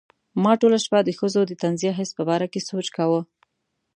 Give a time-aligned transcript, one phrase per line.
[0.43, 3.21] ما ټوله شپه د ښځو د طنزیه حس په باره کې سوچ کاوه.